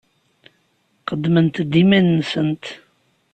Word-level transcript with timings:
Qeddment-d 1.07 1.73
iman-nsent. 1.81 2.65